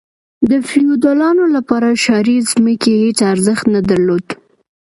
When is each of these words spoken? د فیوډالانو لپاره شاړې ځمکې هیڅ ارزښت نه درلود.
د 0.49 0.51
فیوډالانو 0.69 1.45
لپاره 1.55 1.99
شاړې 2.03 2.37
ځمکې 2.51 2.91
هیڅ 3.03 3.19
ارزښت 3.33 3.65
نه 3.75 3.81
درلود. 3.89 4.25